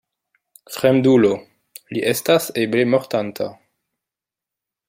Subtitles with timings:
[0.75, 1.29] Fremdulo,
[1.97, 3.53] li estas eble mortanta.